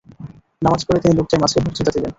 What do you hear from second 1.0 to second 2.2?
তিনি লোকদের মাঝে বক্তৃতা দিলেন।